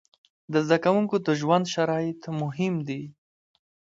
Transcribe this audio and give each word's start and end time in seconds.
د 0.51 0.53
زده 0.65 0.77
کوونکو 0.85 1.15
د 1.25 1.29
ژوند 1.39 1.65
شرایط 1.73 2.21
مهم 2.41 2.75
دي. 2.87 3.03